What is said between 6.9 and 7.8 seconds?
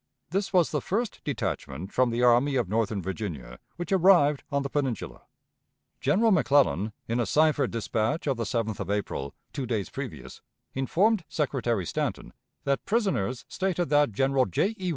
in a cipher